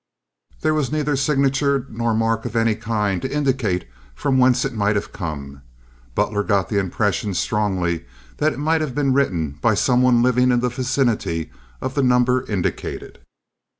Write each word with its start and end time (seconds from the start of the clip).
There 0.61 0.73
was 0.73 0.91
neither 0.91 1.15
signature 1.15 1.85
nor 1.91 2.15
mark 2.15 2.43
of 2.45 2.55
any 2.55 2.73
kind 2.73 3.21
to 3.21 3.31
indicate 3.31 3.87
from 4.15 4.39
whence 4.39 4.65
it 4.65 4.73
might 4.73 4.95
have 4.95 5.11
come. 5.13 5.61
Butler 6.15 6.41
got 6.41 6.69
the 6.69 6.79
impression 6.79 7.35
strongly 7.35 8.05
that 8.37 8.51
it 8.53 8.57
might 8.57 8.81
have 8.81 8.95
been 8.95 9.13
written 9.13 9.59
by 9.61 9.75
some 9.75 10.01
one 10.01 10.23
living 10.23 10.49
in 10.49 10.61
the 10.61 10.69
vicinity 10.69 11.51
of 11.81 11.93
the 11.93 12.01
number 12.01 12.41
indicated. 12.47 13.19